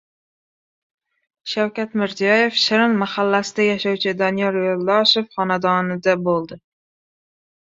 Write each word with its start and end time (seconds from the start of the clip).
Shavkat 1.51 1.93
Mirziyoyev 2.01 2.55
“Shirin” 2.61 2.95
mahallasida 3.01 3.67
yashovchi 3.69 4.15
Doniyor 4.23 4.59
Yo‘ldoshev 4.63 5.29
xonadonida 5.37 6.19
bo‘ldi 6.31 6.61